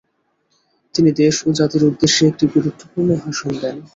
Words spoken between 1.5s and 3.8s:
জাতির উদ্দেশ্যে একটি গুরুত্বপূর্ণ ভাষণ দেন।